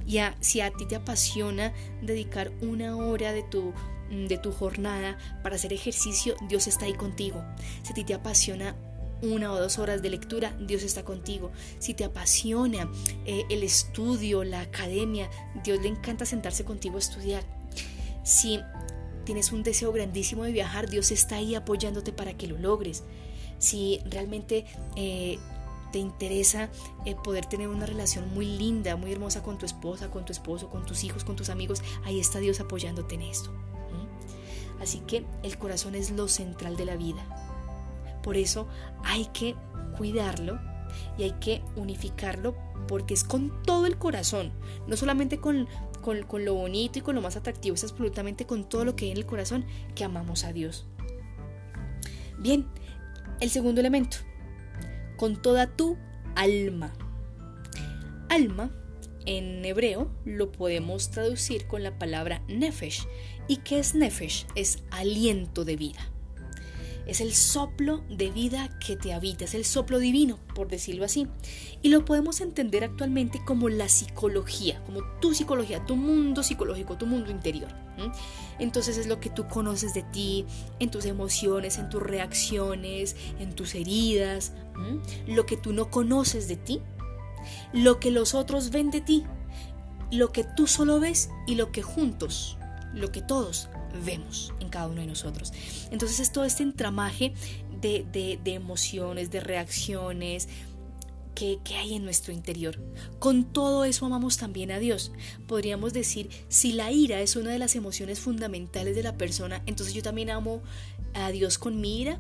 Y 0.06 0.20
si 0.40 0.62
a 0.62 0.72
ti 0.72 0.86
te 0.86 0.96
apasiona 0.96 1.74
dedicar 2.02 2.52
una 2.62 2.96
hora 2.96 3.34
de 3.34 3.44
tu 3.44 3.74
de 4.10 4.38
tu 4.38 4.52
jornada 4.52 5.18
para 5.42 5.56
hacer 5.56 5.74
ejercicio, 5.74 6.36
Dios 6.48 6.68
está 6.68 6.86
ahí 6.86 6.94
contigo. 6.94 7.44
Si 7.82 7.92
a 7.92 7.96
ti 7.96 8.04
te 8.04 8.14
apasiona 8.14 8.76
una 9.26 9.52
o 9.52 9.60
dos 9.60 9.80
horas 9.80 10.02
de 10.02 10.10
lectura, 10.10 10.56
Dios 10.60 10.84
está 10.84 11.04
contigo. 11.04 11.52
Si 11.80 11.94
te 11.94 12.04
apasiona 12.04 12.90
eh, 13.26 13.44
el 13.50 13.64
estudio, 13.64 14.44
la 14.44 14.62
academia, 14.62 15.30
Dios 15.64 15.82
le 15.82 15.90
encanta 15.90 16.26
sentarse 16.26 16.64
contigo 16.64 16.96
a 16.96 17.00
estudiar. 17.00 17.44
Si 18.24 18.60
tienes 19.26 19.52
un 19.52 19.64
deseo 19.64 19.92
grandísimo 19.92 20.44
de 20.44 20.52
viajar, 20.52 20.90
Dios 20.90 21.12
está 21.12 21.38
ahí 21.38 21.56
apoyándote 21.56 22.12
para 22.12 22.36
que 22.36 22.48
lo 22.48 22.58
logres. 22.58 23.04
Si 23.58 24.02
realmente 24.06 24.66
eh, 24.96 25.40
te 25.92 26.00
interesa 26.00 26.70
eh, 27.06 27.16
poder 27.24 27.46
tener 27.46 27.68
una 27.68 27.86
relación 27.86 28.34
muy 28.34 28.46
linda, 28.46 28.96
muy 28.96 29.12
hermosa 29.12 29.42
con 29.44 29.58
tu 29.58 29.66
esposa, 29.66 30.10
con 30.10 30.26
tu 30.26 30.32
esposo, 30.32 30.70
con 30.70 30.86
tus 30.86 31.04
hijos, 31.04 31.24
con 31.24 31.36
tus 31.36 31.50
amigos, 31.50 31.82
ahí 32.04 32.20
está 32.20 32.40
Dios 32.40 32.60
apoyándote 32.60 33.16
en 33.16 33.22
esto. 33.24 33.52
Así 34.82 35.00
que 35.00 35.26
el 35.44 35.58
corazón 35.58 35.96
es 35.96 36.12
lo 36.12 36.28
central 36.28 36.78
de 36.78 36.86
la 36.86 36.96
vida. 36.96 37.45
Por 38.26 38.38
eso 38.38 38.68
hay 39.04 39.28
que 39.28 39.56
cuidarlo 39.96 40.60
y 41.16 41.24
hay 41.26 41.34
que 41.34 41.62
unificarlo 41.76 42.56
porque 42.88 43.14
es 43.14 43.24
con 43.24 43.62
todo 43.62 43.86
el 43.86 44.00
corazón, 44.00 44.52
no 44.88 44.98
solamente 44.98 45.38
con, 45.38 45.68
con, 46.02 46.44
lo 46.44 46.56
bonito 46.56 46.98
y 46.98 47.04
con 47.04 47.14
lo 47.14 47.22
más 47.22 47.36
atractivo, 47.36 47.76
es 47.76 47.84
absolutamente 47.84 48.48
con 48.48 48.68
todo 48.68 48.84
lo 48.84 48.96
que 48.96 49.06
hay 49.06 49.12
en 49.12 49.18
el 49.18 49.28
corazón 49.28 49.64
que 49.94 50.04
amamos 50.04 50.44
a 50.44 50.54
Dios. 50.54 50.88
Bien, 52.40 52.66
el 53.42 53.52
segundo 53.52 53.80
elemento, 53.80 54.18
con 55.18 55.40
toda 55.40 55.68
tu 55.68 55.96
alma. 56.36 56.94
Alma 58.30 58.72
en 59.28 59.64
hebreo 59.66 60.10
lo 60.26 60.52
podemos 60.52 61.12
traducir 61.12 61.68
con 61.68 61.84
la 61.84 62.00
palabra 62.00 62.42
nefesh. 62.48 63.08
¿Y 63.48 63.58
qué 63.58 63.78
es 63.78 63.94
nefesh? 63.94 64.48
Es 64.56 64.84
aliento 64.90 65.64
de 65.64 65.76
vida. 65.76 66.15
Es 67.08 67.22
el 67.22 67.34
soplo 67.34 68.04
de 68.10 68.32
vida 68.32 68.78
que 68.80 68.96
te 68.96 69.14
habita, 69.14 69.46
es 69.46 69.54
el 69.54 69.66
soplo 69.66 70.00
divino, 70.00 70.40
por 70.56 70.68
decirlo 70.68 71.06
así. 71.06 71.28
Y 71.82 71.90
lo 71.90 72.04
podemos 72.04 72.42
entender 72.42 72.84
actualmente 72.84 73.42
como 73.46 73.70
la 73.70 73.90
psicología, 73.90 74.82
como 74.86 75.02
tu 75.22 75.34
psicología, 75.34 75.86
tu 75.86 75.96
mundo 75.96 76.42
psicológico, 76.42 76.98
tu 76.98 77.06
mundo 77.06 77.30
interior. 77.30 77.70
Entonces 78.60 78.98
es 78.98 79.08
lo 79.08 79.20
que 79.20 79.30
tú 79.30 79.48
conoces 79.48 79.94
de 79.94 80.04
ti, 80.04 80.46
en 80.80 80.90
tus 80.90 81.06
emociones, 81.06 81.78
en 81.78 81.90
tus 81.90 82.02
reacciones, 82.02 83.16
en 83.40 83.54
tus 83.54 83.76
heridas, 83.76 84.54
lo 85.28 85.46
que 85.46 85.58
tú 85.58 85.74
no 85.74 85.90
conoces 85.90 86.48
de 86.48 86.58
ti 86.58 86.82
lo 87.74 88.00
que 88.00 88.12
los 88.12 88.34
otros 88.34 88.72
ven 88.72 88.92
de 88.92 89.02
ti, 89.02 89.24
lo 90.12 90.32
que 90.32 90.44
tú 90.44 90.68
solo 90.68 91.00
ves 91.00 91.30
y 91.48 91.56
lo 91.56 91.72
que 91.72 91.82
juntos, 91.82 92.58
lo 92.96 93.12
que 93.12 93.22
todos 93.22 93.70
vemos 94.04 94.54
en 94.60 94.70
cada 94.70 94.88
uno 94.88 95.02
de 95.02 95.08
nosotros. 95.08 95.54
Entonces 95.92 96.20
es 96.20 96.32
todo 96.32 96.46
este 96.46 96.64
entramaje 96.64 97.34
de, 97.82 98.06
de, 98.44 98.54
emociones, 98.54 99.30
de 99.30 99.40
reacciones, 99.40 100.48
que, 101.36 101.60
que, 101.66 101.76
hay 101.76 101.96
en 101.96 102.06
nuestro 102.06 102.32
interior. 102.34 102.80
Con 103.20 103.44
todo 103.44 103.84
eso 103.84 104.06
amamos 104.06 104.38
también 104.38 104.72
a 104.72 104.80
Dios. 104.80 105.12
Podríamos 105.48 105.92
decir, 105.92 106.30
si 106.48 106.72
la 106.72 106.92
ira 106.92 107.20
es 107.20 107.36
una 107.36 107.52
de 107.52 107.60
las 107.60 107.76
emociones 107.76 108.20
fundamentales 108.20 108.96
de 108.96 109.04
la 109.04 109.18
persona, 109.18 109.62
entonces 109.66 109.94
yo 109.94 110.02
también 110.02 110.30
amo 110.30 110.62
a 111.14 111.32
Dios 111.32 111.58
con 111.58 111.82
mi 111.82 112.02
ira. 112.02 112.20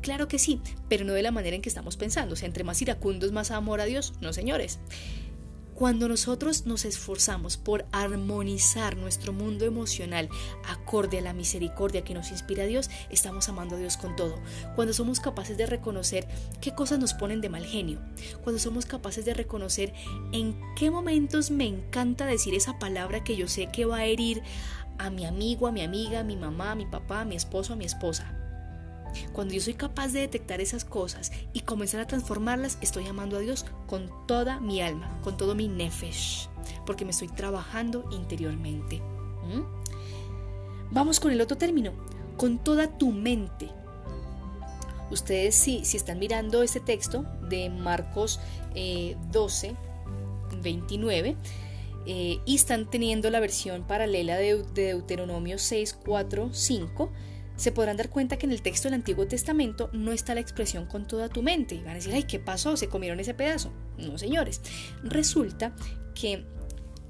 Claro 0.00 0.28
que 0.28 0.38
sí, 0.38 0.60
pero 0.88 1.04
no 1.04 1.14
de 1.14 1.22
la 1.22 1.30
manera 1.30 1.56
en 1.56 1.62
que 1.62 1.68
estamos 1.68 1.96
pensando. 1.96 2.34
O 2.34 2.36
sea, 2.36 2.46
entre 2.46 2.64
más 2.64 2.82
iracundos, 2.82 3.32
más 3.32 3.50
amor 3.50 3.80
a 3.80 3.84
Dios. 3.84 4.14
No, 4.20 4.32
señores. 4.32 4.78
Cuando 5.76 6.08
nosotros 6.08 6.64
nos 6.64 6.86
esforzamos 6.86 7.58
por 7.58 7.84
armonizar 7.92 8.96
nuestro 8.96 9.34
mundo 9.34 9.66
emocional 9.66 10.30
acorde 10.66 11.18
a 11.18 11.20
la 11.20 11.34
misericordia 11.34 12.02
que 12.02 12.14
nos 12.14 12.30
inspira 12.30 12.64
Dios, 12.64 12.88
estamos 13.10 13.50
amando 13.50 13.76
a 13.76 13.78
Dios 13.78 13.98
con 13.98 14.16
todo. 14.16 14.40
Cuando 14.74 14.94
somos 14.94 15.20
capaces 15.20 15.58
de 15.58 15.66
reconocer 15.66 16.26
qué 16.62 16.74
cosas 16.74 16.98
nos 16.98 17.12
ponen 17.12 17.42
de 17.42 17.50
mal 17.50 17.66
genio, 17.66 18.00
cuando 18.42 18.58
somos 18.58 18.86
capaces 18.86 19.26
de 19.26 19.34
reconocer 19.34 19.92
en 20.32 20.58
qué 20.76 20.90
momentos 20.90 21.50
me 21.50 21.66
encanta 21.66 22.24
decir 22.24 22.54
esa 22.54 22.78
palabra 22.78 23.22
que 23.22 23.36
yo 23.36 23.46
sé 23.46 23.68
que 23.70 23.84
va 23.84 23.98
a 23.98 24.06
herir 24.06 24.42
a 24.96 25.10
mi 25.10 25.26
amigo, 25.26 25.66
a 25.66 25.72
mi 25.72 25.82
amiga, 25.82 26.20
a 26.20 26.24
mi 26.24 26.36
mamá, 26.36 26.70
a 26.70 26.74
mi 26.74 26.86
papá, 26.86 27.20
a 27.20 27.24
mi 27.26 27.36
esposo, 27.36 27.74
a 27.74 27.76
mi 27.76 27.84
esposa. 27.84 28.35
Cuando 29.32 29.54
yo 29.54 29.60
soy 29.60 29.74
capaz 29.74 30.08
de 30.08 30.20
detectar 30.20 30.60
esas 30.60 30.84
cosas 30.84 31.32
y 31.52 31.60
comenzar 31.60 32.00
a 32.00 32.06
transformarlas, 32.06 32.78
estoy 32.80 33.06
amando 33.06 33.36
a 33.36 33.40
Dios 33.40 33.66
con 33.86 34.10
toda 34.26 34.60
mi 34.60 34.80
alma, 34.80 35.20
con 35.22 35.36
todo 35.36 35.54
mi 35.54 35.68
nefesh, 35.68 36.48
porque 36.84 37.04
me 37.04 37.10
estoy 37.10 37.28
trabajando 37.28 38.08
interiormente. 38.10 39.00
¿Mm? 39.00 39.62
Vamos 40.90 41.20
con 41.20 41.32
el 41.32 41.40
otro 41.40 41.56
término, 41.56 41.92
con 42.36 42.58
toda 42.58 42.98
tu 42.98 43.12
mente. 43.12 43.70
Ustedes 45.10 45.54
si, 45.54 45.84
si 45.84 45.96
están 45.96 46.18
mirando 46.18 46.62
este 46.62 46.80
texto 46.80 47.24
de 47.48 47.70
Marcos 47.70 48.40
12, 48.74 49.68
eh, 49.68 49.76
29, 50.62 51.36
eh, 52.08 52.38
y 52.44 52.54
están 52.54 52.88
teniendo 52.88 53.30
la 53.30 53.40
versión 53.40 53.84
paralela 53.84 54.36
de, 54.36 54.62
de 54.62 54.86
Deuteronomio 54.88 55.58
6, 55.58 55.98
4, 56.04 56.50
5, 56.52 57.10
se 57.56 57.72
podrán 57.72 57.96
dar 57.96 58.10
cuenta 58.10 58.36
que 58.36 58.46
en 58.46 58.52
el 58.52 58.62
texto 58.62 58.88
del 58.88 58.94
Antiguo 58.94 59.26
Testamento 59.26 59.90
no 59.92 60.12
está 60.12 60.34
la 60.34 60.40
expresión 60.40 60.86
con 60.86 61.06
toda 61.06 61.28
tu 61.28 61.42
mente. 61.42 61.74
Y 61.74 61.80
van 61.80 61.90
a 61.90 61.94
decir, 61.94 62.14
ay, 62.14 62.24
¿qué 62.24 62.38
pasó? 62.38 62.76
¿Se 62.76 62.88
comieron 62.88 63.18
ese 63.20 63.34
pedazo? 63.34 63.72
No, 63.98 64.18
señores. 64.18 64.60
Resulta 65.02 65.74
que 66.14 66.44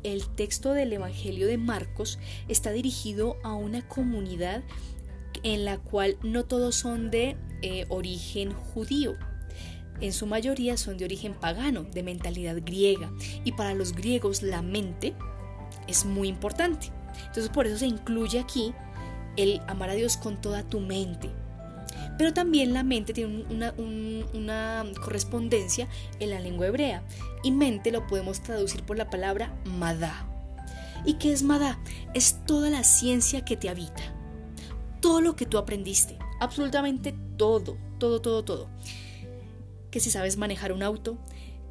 el 0.03 0.29
texto 0.29 0.73
del 0.73 0.93
Evangelio 0.93 1.47
de 1.47 1.59
Marcos 1.59 2.19
está 2.49 2.71
dirigido 2.71 3.39
a 3.43 3.55
una 3.55 3.87
comunidad 3.89 4.63
en 5.43 5.65
la 5.65 5.79
cual 5.79 6.17
no 6.23 6.45
todos 6.45 6.77
son 6.77 7.11
de 7.11 7.37
eh, 7.63 7.87
origen 7.89 8.53
judío. 8.53 9.15
En 10.01 10.13
su 10.13 10.27
mayoría 10.27 10.77
son 10.77 10.99
de 10.99 11.07
origen 11.07 11.35
pagano, 11.35 11.85
de 11.85 12.03
mentalidad 12.03 12.57
griega. 12.65 13.11
Y 13.45 13.53
para 13.53 13.75
los 13.75 13.93
griegos 13.93 14.43
la 14.43 14.63
mente 14.63 15.15
es 15.89 16.05
muy 16.05 16.29
importante. 16.29 16.93
Entonces 17.19 17.49
por 17.49 17.67
eso 17.67 17.79
se 17.79 17.87
incluye 17.87 18.39
aquí 18.39 18.75
el 19.37 19.61
amar 19.67 19.91
a 19.91 19.95
Dios 19.95 20.17
con 20.17 20.41
toda 20.41 20.63
tu 20.63 20.81
mente. 20.81 21.31
Pero 22.19 22.33
también 22.33 22.73
la 22.73 22.83
mente 22.83 23.13
tiene 23.13 23.45
una, 23.49 24.85
correspondencia 25.03 25.89
en 26.19 26.31
la 26.31 26.41
lengua 26.41 26.67
hebrea. 26.67 27.03
Y 27.43 27.51
mente 27.51 27.93
lo 27.93 28.07
podemos 28.07 28.43
traducir 28.43 28.83
por 28.83 28.97
la 28.97 29.11
palabra 29.11 29.55
madá. 29.65 30.27
¿Y 31.05 31.15
qué 31.15 31.33
es 31.33 31.43
madá? 31.43 31.79
Es 32.15 32.45
toda 32.47 32.71
la 32.71 32.85
ciencia 32.85 33.45
que 33.45 33.57
te 33.57 33.69
habita. 33.69 34.03
Todo 35.01 35.21
lo 35.21 35.37
que 35.37 35.47
tú 35.47 35.59
aprendiste. 35.59 36.19
Absolutamente 36.41 37.15
todo, 37.37 37.77
todo, 37.99 38.21
todo, 38.21 38.45
todo. 38.45 38.69
Que 39.91 40.01
si 40.01 40.11
sabes 40.11 40.37
manejar 40.37 40.73
un 40.73 40.83
auto, 40.83 41.19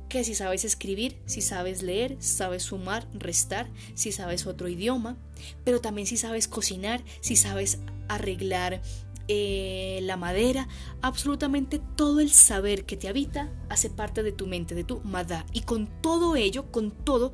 que 0.09 0.24
si 0.24 0.35
sabes 0.35 0.65
escribir, 0.65 1.17
si 1.25 1.41
sabes 1.41 1.81
leer, 1.81 2.17
sabes 2.19 2.63
sumar, 2.63 3.07
restar, 3.13 3.69
si 3.93 4.12
sabes 4.12 4.45
otro 4.45 4.67
idioma, 4.67 5.17
pero 5.63 5.81
también 5.81 6.07
si 6.07 6.17
sabes 6.17 6.47
cocinar, 6.47 7.03
si 7.21 7.35
sabes 7.35 7.79
arreglar 8.07 8.81
eh, 9.27 10.00
la 10.03 10.17
madera, 10.17 10.67
absolutamente 11.01 11.81
todo 11.95 12.19
el 12.19 12.31
saber 12.31 12.85
que 12.85 12.95
te 12.95 13.07
habita 13.07 13.51
hace 13.69 13.89
parte 13.89 14.21
de 14.21 14.31
tu 14.31 14.45
mente, 14.45 14.75
de 14.75 14.83
tu 14.83 15.00
madá. 15.01 15.45
Y 15.51 15.62
con 15.62 15.88
todo 16.01 16.35
ello, 16.35 16.71
con 16.71 16.91
todo, 16.91 17.33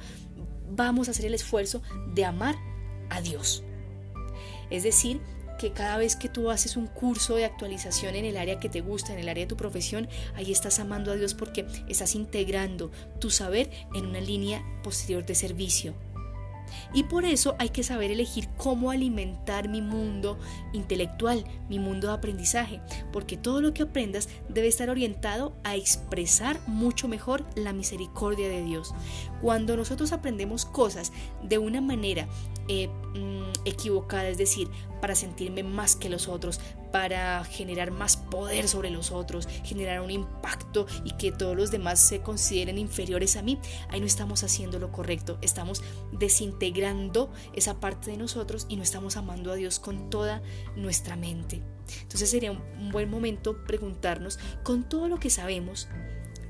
vamos 0.71 1.07
a 1.07 1.11
hacer 1.11 1.25
el 1.25 1.33
esfuerzo 1.33 1.81
de 2.13 2.23
amar 2.23 2.55
a 3.09 3.21
Dios. 3.21 3.63
Es 4.69 4.83
decir, 4.83 5.19
que 5.61 5.71
cada 5.71 5.97
vez 5.97 6.15
que 6.15 6.27
tú 6.27 6.49
haces 6.49 6.75
un 6.75 6.87
curso 6.87 7.35
de 7.35 7.45
actualización 7.45 8.15
en 8.15 8.25
el 8.25 8.37
área 8.37 8.59
que 8.59 8.67
te 8.67 8.81
gusta, 8.81 9.13
en 9.13 9.19
el 9.19 9.29
área 9.29 9.43
de 9.43 9.49
tu 9.49 9.57
profesión, 9.57 10.09
ahí 10.33 10.51
estás 10.51 10.79
amando 10.79 11.11
a 11.11 11.15
Dios 11.15 11.35
porque 11.35 11.67
estás 11.87 12.15
integrando 12.15 12.91
tu 13.19 13.29
saber 13.29 13.69
en 13.93 14.07
una 14.07 14.21
línea 14.21 14.63
posterior 14.83 15.23
de 15.23 15.35
servicio. 15.35 15.93
Y 16.93 17.03
por 17.03 17.25
eso 17.25 17.55
hay 17.59 17.69
que 17.69 17.83
saber 17.83 18.09
elegir 18.09 18.47
cómo 18.57 18.89
alimentar 18.91 19.69
mi 19.69 19.81
mundo 19.81 20.39
intelectual, 20.73 21.43
mi 21.69 21.77
mundo 21.79 22.07
de 22.07 22.13
aprendizaje, 22.13 22.81
porque 23.11 23.37
todo 23.37 23.61
lo 23.61 23.73
que 23.73 23.83
aprendas 23.83 24.29
debe 24.49 24.67
estar 24.67 24.89
orientado 24.89 25.53
a 25.63 25.75
expresar 25.75 26.59
mucho 26.67 27.07
mejor 27.07 27.45
la 27.55 27.73
misericordia 27.73 28.49
de 28.49 28.63
Dios. 28.63 28.95
Cuando 29.41 29.77
nosotros 29.77 30.11
aprendemos 30.11 30.65
cosas 30.65 31.11
de 31.43 31.57
una 31.57 31.81
manera 31.81 32.27
eh, 32.73 32.87
mm, 32.87 33.51
equivocada, 33.65 34.29
es 34.29 34.37
decir, 34.37 34.69
para 35.01 35.13
sentirme 35.13 35.61
más 35.61 35.97
que 35.97 36.07
los 36.07 36.29
otros, 36.29 36.61
para 36.93 37.43
generar 37.43 37.91
más 37.91 38.15
poder 38.15 38.69
sobre 38.69 38.89
los 38.89 39.11
otros, 39.11 39.45
generar 39.65 39.99
un 39.99 40.09
impacto 40.09 40.87
y 41.03 41.11
que 41.17 41.33
todos 41.33 41.53
los 41.57 41.69
demás 41.69 41.99
se 41.99 42.21
consideren 42.21 42.77
inferiores 42.77 43.35
a 43.35 43.41
mí, 43.41 43.59
ahí 43.89 43.99
no 43.99 44.05
estamos 44.05 44.45
haciendo 44.45 44.79
lo 44.79 44.93
correcto, 44.93 45.37
estamos 45.41 45.83
desintegrando 46.13 47.33
esa 47.51 47.81
parte 47.81 48.09
de 48.09 48.15
nosotros 48.15 48.67
y 48.69 48.77
no 48.77 48.83
estamos 48.83 49.17
amando 49.17 49.51
a 49.51 49.55
Dios 49.55 49.77
con 49.79 50.09
toda 50.09 50.41
nuestra 50.77 51.17
mente. 51.17 51.61
Entonces 52.03 52.29
sería 52.29 52.53
un 52.53 52.89
buen 52.89 53.09
momento 53.09 53.65
preguntarnos, 53.65 54.39
con 54.63 54.87
todo 54.87 55.09
lo 55.09 55.19
que 55.19 55.29
sabemos, 55.29 55.89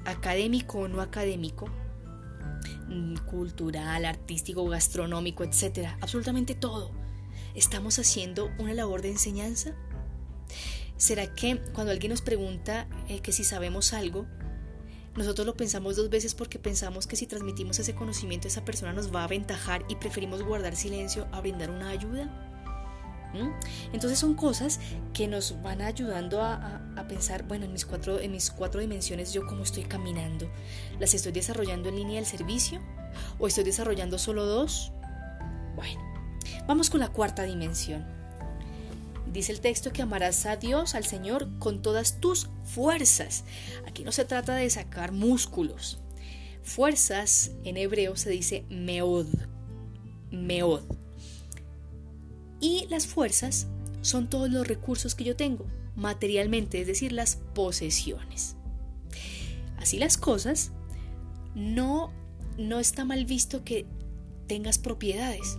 académico 0.05 0.81
o 0.81 0.87
no 0.87 1.01
académico, 1.01 1.67
cultural, 3.29 4.05
artístico, 4.05 4.65
gastronómico, 4.65 5.43
etcétera, 5.43 5.97
absolutamente 6.01 6.55
todo. 6.55 6.91
¿Estamos 7.55 7.99
haciendo 7.99 8.49
una 8.59 8.73
labor 8.73 9.01
de 9.01 9.09
enseñanza? 9.09 9.73
¿Será 10.97 11.33
que 11.33 11.59
cuando 11.73 11.91
alguien 11.91 12.11
nos 12.11 12.21
pregunta 12.21 12.87
eh, 13.09 13.21
que 13.21 13.31
si 13.31 13.43
sabemos 13.43 13.93
algo, 13.93 14.27
nosotros 15.15 15.45
lo 15.45 15.55
pensamos 15.55 15.95
dos 15.95 16.09
veces 16.09 16.35
porque 16.35 16.59
pensamos 16.59 17.07
que 17.07 17.15
si 17.15 17.27
transmitimos 17.27 17.79
ese 17.79 17.95
conocimiento 17.95 18.47
esa 18.47 18.63
persona 18.63 18.93
nos 18.93 19.13
va 19.13 19.21
a 19.21 19.25
aventajar 19.25 19.83
y 19.89 19.95
preferimos 19.95 20.43
guardar 20.43 20.75
silencio 20.75 21.27
a 21.31 21.41
brindar 21.41 21.69
una 21.69 21.89
ayuda? 21.89 22.50
Entonces 23.93 24.19
son 24.19 24.35
cosas 24.35 24.79
que 25.13 25.27
nos 25.27 25.61
van 25.61 25.81
ayudando 25.81 26.41
a, 26.41 26.81
a, 26.95 27.07
pensar, 27.07 27.43
bueno, 27.43 27.65
en 27.65 27.73
mis, 27.73 27.85
cuatro, 27.85 28.19
en 28.19 28.31
mis 28.31 28.51
cuatro 28.51 28.81
dimensiones 28.81 29.33
yo 29.33 29.45
cómo 29.45 29.63
estoy 29.63 29.83
caminando. 29.83 30.49
¿Las 30.99 31.13
estoy 31.13 31.31
desarrollando 31.31 31.89
en 31.89 31.95
línea 31.95 32.15
del 32.15 32.25
servicio? 32.25 32.81
¿O 33.39 33.47
estoy 33.47 33.63
desarrollando 33.63 34.17
solo 34.17 34.45
dos? 34.45 34.91
Bueno, 35.75 36.01
vamos 36.67 36.89
con 36.89 36.99
la 36.99 37.09
cuarta 37.09 37.43
dimensión. 37.43 38.05
Dice 39.31 39.53
el 39.53 39.61
texto 39.61 39.93
que 39.93 40.01
amarás 40.01 40.45
a 40.45 40.57
Dios, 40.57 40.93
al 40.93 41.05
Señor, 41.05 41.47
con 41.57 41.81
todas 41.81 42.19
tus 42.19 42.49
fuerzas. 42.65 43.45
Aquí 43.87 44.03
no 44.03 44.11
se 44.11 44.25
trata 44.25 44.55
de 44.55 44.69
sacar 44.69 45.13
músculos. 45.13 45.99
Fuerzas 46.63 47.51
en 47.63 47.77
hebreo 47.77 48.17
se 48.17 48.29
dice 48.29 48.65
meod. 48.69 49.27
Meod. 50.31 51.00
Y 52.61 52.87
las 52.89 53.07
fuerzas 53.07 53.67
son 54.01 54.29
todos 54.29 54.49
los 54.49 54.67
recursos 54.67 55.15
que 55.15 55.23
yo 55.23 55.35
tengo, 55.35 55.65
materialmente, 55.95 56.79
es 56.79 56.87
decir, 56.87 57.11
las 57.11 57.37
posesiones. 57.53 58.55
Así 59.77 59.97
las 59.97 60.17
cosas, 60.17 60.71
no, 61.55 62.13
no 62.57 62.79
está 62.79 63.03
mal 63.03 63.25
visto 63.25 63.63
que 63.63 63.87
tengas 64.47 64.77
propiedades. 64.77 65.57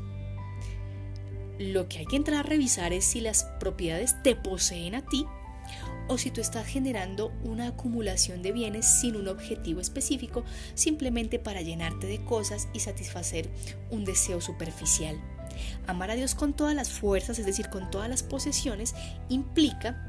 Lo 1.58 1.88
que 1.88 1.98
hay 1.98 2.06
que 2.06 2.16
entrar 2.16 2.40
a 2.40 2.48
revisar 2.48 2.92
es 2.92 3.04
si 3.04 3.20
las 3.20 3.44
propiedades 3.58 4.22
te 4.22 4.36
poseen 4.36 4.94
a 4.94 5.04
ti 5.04 5.26
o 6.08 6.18
si 6.18 6.30
tú 6.30 6.40
estás 6.40 6.66
generando 6.66 7.32
una 7.42 7.68
acumulación 7.68 8.42
de 8.42 8.52
bienes 8.52 8.86
sin 8.86 9.16
un 9.16 9.28
objetivo 9.28 9.80
específico, 9.80 10.44
simplemente 10.74 11.38
para 11.38 11.62
llenarte 11.62 12.06
de 12.06 12.24
cosas 12.24 12.68
y 12.72 12.80
satisfacer 12.80 13.48
un 13.90 14.04
deseo 14.04 14.40
superficial. 14.40 15.20
Amar 15.86 16.10
a 16.10 16.14
Dios 16.14 16.34
con 16.34 16.52
todas 16.52 16.74
las 16.74 16.90
fuerzas, 16.90 17.38
es 17.38 17.46
decir, 17.46 17.68
con 17.68 17.90
todas 17.90 18.08
las 18.08 18.22
posesiones, 18.22 18.94
implica 19.28 20.08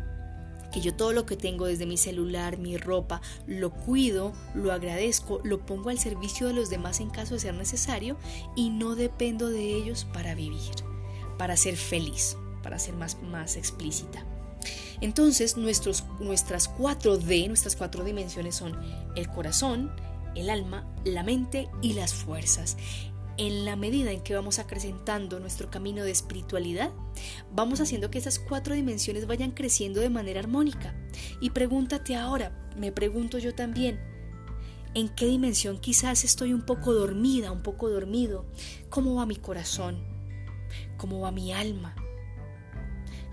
que 0.72 0.82
yo 0.82 0.96
todo 0.96 1.14
lo 1.14 1.26
que 1.26 1.38
tengo 1.38 1.68
desde 1.68 1.86
mi 1.86 1.98
celular, 1.98 2.58
mi 2.58 2.78
ropa, 2.78 3.22
lo 3.46 3.72
cuido, 3.72 4.34
lo 4.56 4.72
agradezco, 4.72 5.40
lo 5.44 5.66
pongo 5.66 5.90
al 5.90 6.00
servicio 6.00 6.48
de 6.48 6.54
los 6.54 6.70
demás 6.70 7.00
en 7.00 7.12
caso 7.12 7.36
de 7.36 7.42
ser 7.42 7.54
necesario 7.54 8.18
y 8.56 8.72
no 8.72 8.96
dependo 8.96 9.50
de 9.50 9.76
ellos 9.76 10.08
para 10.12 10.34
vivir 10.34 10.72
para 11.38 11.58
ser 11.58 11.76
feliz, 11.76 12.38
para 12.62 12.80
ser 12.80 12.96
más, 12.96 13.22
más 13.22 13.56
explícita. 13.56 14.26
Entonces, 15.02 15.58
nuestros, 15.58 16.06
nuestras 16.20 16.74
4D, 16.78 17.48
nuestras 17.48 17.76
cuatro 17.76 18.04
dimensiones 18.04 18.56
son 18.56 18.80
el 19.16 19.28
corazón, 19.28 19.92
el 20.36 20.50
alma, 20.50 20.88
la 21.04 21.24
mente 21.24 21.70
y 21.82 21.94
las 21.94 22.14
fuerzas. 22.14 22.78
En 23.38 23.66
la 23.66 23.76
medida 23.76 24.12
en 24.12 24.22
que 24.22 24.36
vamos 24.36 24.60
acrecentando 24.60 25.40
nuestro 25.40 25.72
camino 25.72 26.04
de 26.04 26.12
espiritualidad, 26.12 26.92
vamos 27.52 27.82
haciendo 27.82 28.12
que 28.12 28.20
esas 28.20 28.38
cuatro 28.40 28.76
dimensiones 28.76 29.26
vayan 29.26 29.52
creciendo 29.52 30.02
de 30.02 30.10
manera 30.10 30.40
armónica. 30.40 30.96
Y 31.42 31.50
pregúntate 31.50 32.16
ahora, 32.16 32.70
me 32.78 32.92
pregunto 32.92 33.40
yo 33.40 33.56
también, 33.56 34.00
¿en 34.94 35.10
qué 35.10 35.26
dimensión 35.26 35.80
quizás 35.80 36.24
estoy 36.24 36.54
un 36.54 36.66
poco 36.66 36.94
dormida, 36.94 37.52
un 37.52 37.64
poco 37.64 37.90
dormido? 37.90 38.46
¿Cómo 38.90 39.16
va 39.16 39.26
mi 39.26 39.36
corazón? 39.36 40.14
cómo 40.98 41.20
va 41.20 41.32
mi 41.32 41.52
alma, 41.52 41.96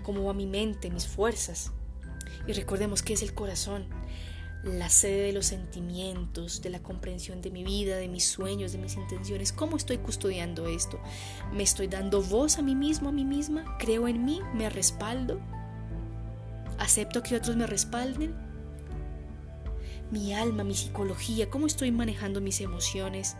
cómo 0.03 0.25
va 0.25 0.33
mi 0.33 0.45
mente, 0.45 0.89
mis 0.89 1.07
fuerzas. 1.07 1.71
Y 2.47 2.53
recordemos 2.53 3.03
que 3.03 3.13
es 3.13 3.21
el 3.21 3.33
corazón, 3.33 3.87
la 4.63 4.89
sede 4.89 5.27
de 5.27 5.33
los 5.33 5.47
sentimientos, 5.47 6.61
de 6.61 6.69
la 6.69 6.83
comprensión 6.83 7.41
de 7.41 7.49
mi 7.49 7.63
vida, 7.63 7.97
de 7.97 8.07
mis 8.07 8.25
sueños, 8.25 8.71
de 8.71 8.77
mis 8.77 8.95
intenciones. 8.95 9.51
¿Cómo 9.51 9.75
estoy 9.75 9.97
custodiando 9.97 10.67
esto? 10.67 10.99
¿Me 11.51 11.63
estoy 11.63 11.87
dando 11.87 12.21
voz 12.21 12.59
a 12.59 12.61
mí 12.61 12.75
mismo, 12.75 13.09
a 13.09 13.11
mí 13.11 13.25
misma? 13.25 13.77
¿Creo 13.79 14.07
en 14.07 14.23
mí? 14.23 14.39
¿Me 14.53 14.69
respaldo? 14.69 15.39
¿Acepto 16.77 17.23
que 17.23 17.35
otros 17.35 17.55
me 17.55 17.65
respalden? 17.65 18.35
Mi 20.11 20.33
alma, 20.33 20.63
mi 20.63 20.75
psicología, 20.75 21.49
¿cómo 21.49 21.65
estoy 21.65 21.91
manejando 21.91 22.41
mis 22.41 22.61
emociones? 22.61 23.37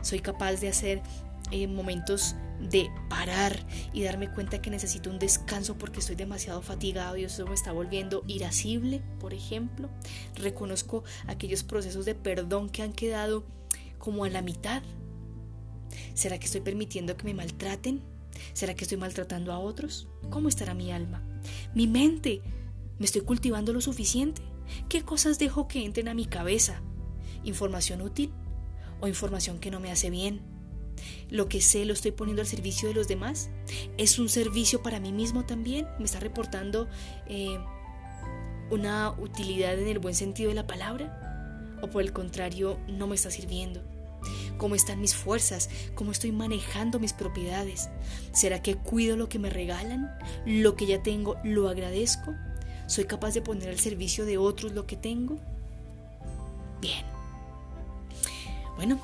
¿Soy 0.00 0.20
capaz 0.20 0.56
de 0.56 0.68
hacer 0.68 1.02
eh, 1.50 1.66
momentos 1.66 2.36
de 2.70 2.90
parar 3.08 3.66
y 3.92 4.02
darme 4.02 4.30
cuenta 4.30 4.62
que 4.62 4.70
necesito 4.70 5.10
un 5.10 5.18
descanso 5.18 5.76
porque 5.76 6.00
estoy 6.00 6.16
demasiado 6.16 6.62
fatigado 6.62 7.16
y 7.16 7.24
eso 7.24 7.46
me 7.46 7.54
está 7.54 7.72
volviendo 7.72 8.22
irascible, 8.26 9.02
por 9.18 9.34
ejemplo. 9.34 9.90
Reconozco 10.36 11.04
aquellos 11.26 11.62
procesos 11.62 12.04
de 12.04 12.14
perdón 12.14 12.70
que 12.70 12.82
han 12.82 12.92
quedado 12.92 13.44
como 13.98 14.24
a 14.24 14.30
la 14.30 14.42
mitad. 14.42 14.82
¿Será 16.14 16.38
que 16.38 16.46
estoy 16.46 16.60
permitiendo 16.60 17.16
que 17.16 17.24
me 17.24 17.34
maltraten? 17.34 18.02
¿Será 18.52 18.74
que 18.74 18.84
estoy 18.84 18.98
maltratando 18.98 19.52
a 19.52 19.58
otros? 19.58 20.08
¿Cómo 20.30 20.48
estará 20.48 20.74
mi 20.74 20.92
alma? 20.92 21.22
Mi 21.74 21.86
mente. 21.86 22.42
¿Me 22.98 23.06
estoy 23.06 23.22
cultivando 23.22 23.72
lo 23.72 23.80
suficiente? 23.80 24.42
¿Qué 24.88 25.02
cosas 25.02 25.38
dejo 25.38 25.68
que 25.68 25.84
entren 25.84 26.08
a 26.08 26.14
mi 26.14 26.26
cabeza? 26.26 26.82
¿Información 27.44 28.00
útil 28.00 28.32
o 29.00 29.08
información 29.08 29.58
que 29.58 29.70
no 29.70 29.80
me 29.80 29.90
hace 29.90 30.10
bien? 30.10 30.51
Lo 31.30 31.48
que 31.48 31.60
sé 31.60 31.84
lo 31.84 31.92
estoy 31.92 32.12
poniendo 32.12 32.42
al 32.42 32.48
servicio 32.48 32.88
de 32.88 32.94
los 32.94 33.08
demás. 33.08 33.50
Es 33.98 34.18
un 34.18 34.28
servicio 34.28 34.82
para 34.82 35.00
mí 35.00 35.12
mismo 35.12 35.44
también. 35.44 35.86
Me 35.98 36.04
está 36.04 36.20
reportando 36.20 36.88
eh, 37.26 37.58
una 38.70 39.10
utilidad 39.12 39.78
en 39.78 39.88
el 39.88 39.98
buen 39.98 40.14
sentido 40.14 40.48
de 40.50 40.54
la 40.54 40.66
palabra. 40.66 41.78
O 41.82 41.88
por 41.88 42.02
el 42.02 42.12
contrario, 42.12 42.78
no 42.88 43.06
me 43.06 43.16
está 43.16 43.30
sirviendo. 43.30 43.82
¿Cómo 44.56 44.74
están 44.74 45.00
mis 45.00 45.14
fuerzas? 45.14 45.68
¿Cómo 45.94 46.12
estoy 46.12 46.30
manejando 46.32 47.00
mis 47.00 47.12
propiedades? 47.12 47.88
¿Será 48.32 48.62
que 48.62 48.76
cuido 48.76 49.16
lo 49.16 49.28
que 49.28 49.38
me 49.38 49.50
regalan? 49.50 50.16
¿Lo 50.46 50.76
que 50.76 50.86
ya 50.86 51.02
tengo 51.02 51.36
lo 51.42 51.68
agradezco? 51.68 52.32
¿Soy 52.86 53.04
capaz 53.04 53.34
de 53.34 53.42
poner 53.42 53.68
al 53.68 53.80
servicio 53.80 54.24
de 54.24 54.38
otros 54.38 54.72
lo 54.72 54.86
que 54.86 54.96
tengo? 54.96 55.38
Bien. 56.80 57.04
Bueno, 58.76 59.00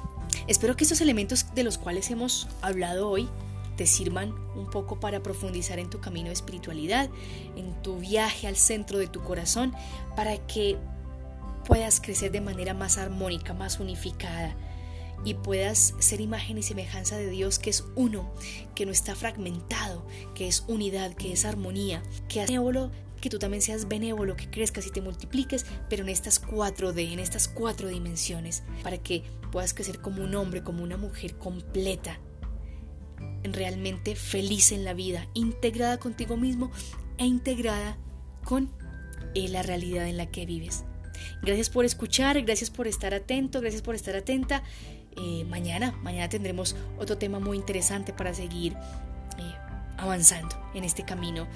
Espero 0.48 0.76
que 0.76 0.84
estos 0.84 1.02
elementos 1.02 1.46
de 1.54 1.62
los 1.62 1.76
cuales 1.76 2.10
hemos 2.10 2.48
hablado 2.62 3.10
hoy 3.10 3.28
te 3.76 3.86
sirvan 3.86 4.34
un 4.56 4.68
poco 4.70 4.98
para 4.98 5.22
profundizar 5.22 5.78
en 5.78 5.90
tu 5.90 6.00
camino 6.00 6.28
de 6.28 6.32
espiritualidad, 6.32 7.10
en 7.54 7.80
tu 7.82 7.98
viaje 7.98 8.46
al 8.46 8.56
centro 8.56 8.98
de 8.98 9.06
tu 9.08 9.22
corazón, 9.22 9.74
para 10.16 10.38
que 10.46 10.78
puedas 11.66 12.00
crecer 12.00 12.32
de 12.32 12.40
manera 12.40 12.72
más 12.72 12.96
armónica, 12.96 13.52
más 13.52 13.78
unificada 13.78 14.56
y 15.22 15.34
puedas 15.34 15.94
ser 15.98 16.22
imagen 16.22 16.56
y 16.56 16.62
semejanza 16.62 17.18
de 17.18 17.28
Dios 17.28 17.58
que 17.58 17.68
es 17.68 17.84
uno, 17.94 18.32
que 18.74 18.86
no 18.86 18.92
está 18.92 19.14
fragmentado, 19.14 20.06
que 20.34 20.48
es 20.48 20.64
unidad, 20.66 21.12
que 21.12 21.32
es 21.32 21.44
armonía, 21.44 22.02
que 22.28 22.42
es 22.42 22.50
que 23.18 23.30
tú 23.30 23.38
también 23.38 23.62
seas 23.62 23.88
benévolo, 23.88 24.36
que 24.36 24.50
crezcas 24.50 24.86
y 24.86 24.90
te 24.90 25.00
multipliques, 25.00 25.66
pero 25.88 26.02
en 26.02 26.08
estas 26.08 26.38
cuatro 26.38 26.92
D, 26.92 27.12
en 27.12 27.18
estas 27.18 27.48
cuatro 27.48 27.88
dimensiones, 27.88 28.62
para 28.82 28.98
que 28.98 29.22
puedas 29.52 29.74
crecer 29.74 30.00
como 30.00 30.22
un 30.22 30.34
hombre, 30.34 30.62
como 30.62 30.82
una 30.82 30.96
mujer 30.96 31.36
completa, 31.36 32.18
realmente 33.42 34.14
feliz 34.14 34.72
en 34.72 34.84
la 34.84 34.94
vida, 34.94 35.26
integrada 35.34 35.98
contigo 35.98 36.36
mismo 36.36 36.70
e 37.18 37.26
integrada 37.26 37.98
con 38.44 38.70
eh, 39.34 39.48
la 39.48 39.62
realidad 39.62 40.06
en 40.08 40.16
la 40.16 40.26
que 40.26 40.46
vives. 40.46 40.84
Gracias 41.42 41.70
por 41.70 41.84
escuchar, 41.84 42.40
gracias 42.42 42.70
por 42.70 42.86
estar 42.86 43.14
atento, 43.14 43.60
gracias 43.60 43.82
por 43.82 43.94
estar 43.94 44.16
atenta. 44.16 44.62
Eh, 45.16 45.44
mañana, 45.44 45.92
mañana 46.02 46.28
tendremos 46.28 46.76
otro 46.98 47.18
tema 47.18 47.40
muy 47.40 47.56
interesante 47.56 48.12
para 48.12 48.34
seguir 48.34 48.74
eh, 49.38 49.67
avanzando 49.98 50.56
en 50.74 50.84
este 50.84 51.04
camino 51.04 51.46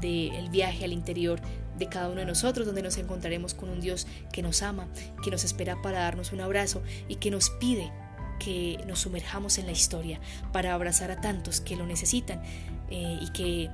del 0.00 0.48
viaje 0.50 0.84
al 0.84 0.92
interior 0.92 1.40
de 1.76 1.88
cada 1.88 2.08
uno 2.08 2.20
de 2.20 2.26
nosotros, 2.26 2.66
donde 2.66 2.82
nos 2.82 2.96
encontraremos 2.96 3.54
con 3.54 3.68
un 3.68 3.80
Dios 3.80 4.06
que 4.32 4.42
nos 4.42 4.62
ama, 4.62 4.88
que 5.22 5.30
nos 5.30 5.44
espera 5.44 5.80
para 5.82 6.00
darnos 6.00 6.32
un 6.32 6.40
abrazo 6.40 6.82
y 7.08 7.16
que 7.16 7.30
nos 7.30 7.50
pide 7.50 7.92
que 8.38 8.78
nos 8.86 9.00
sumerjamos 9.00 9.58
en 9.58 9.66
la 9.66 9.72
historia 9.72 10.20
para 10.52 10.72
abrazar 10.72 11.10
a 11.10 11.20
tantos 11.20 11.60
que 11.60 11.76
lo 11.76 11.86
necesitan 11.86 12.40
eh, 12.88 13.18
y 13.20 13.30
que 13.32 13.68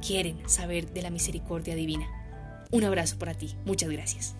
quieren 0.00 0.48
saber 0.48 0.92
de 0.92 1.02
la 1.02 1.10
misericordia 1.10 1.74
divina. 1.74 2.06
Un 2.70 2.84
abrazo 2.84 3.18
para 3.18 3.34
ti, 3.34 3.56
muchas 3.64 3.90
gracias. 3.90 4.39